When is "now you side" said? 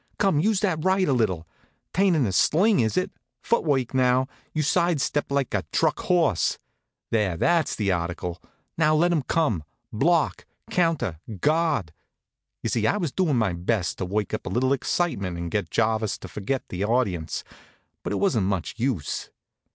3.93-4.99